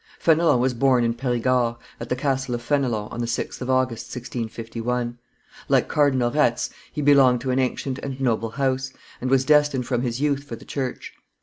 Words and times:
Fenelon 0.17 0.59
was 0.59 0.73
born 0.73 1.03
in 1.03 1.13
Perigord, 1.13 1.75
at 1.99 2.09
the 2.09 2.15
castle 2.15 2.55
of 2.55 2.63
Fenelon, 2.63 3.07
on 3.11 3.19
the 3.19 3.27
6th 3.27 3.61
of 3.61 3.69
August, 3.69 4.05
1651. 4.07 5.19
Like 5.69 5.87
Cardinal 5.87 6.31
Retz 6.31 6.71
he 6.91 7.03
belonged 7.03 7.41
to 7.41 7.51
an 7.51 7.59
ancient 7.59 7.99
and 7.99 8.19
noble 8.19 8.49
house, 8.49 8.91
and 9.21 9.29
was 9.29 9.45
destined 9.45 9.85
from 9.85 10.01
his 10.01 10.19
youth 10.19 10.43
for 10.43 10.55
the 10.55 10.65
church. 10.65 11.13